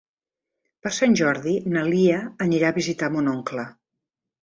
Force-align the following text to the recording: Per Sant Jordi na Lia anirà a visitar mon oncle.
Per 0.85 0.91
Sant 0.99 1.11
Jordi 1.19 1.53
na 1.73 1.83
Lia 1.89 2.21
anirà 2.47 2.71
a 2.73 2.77
visitar 2.79 3.11
mon 3.17 3.29
oncle. 3.33 3.67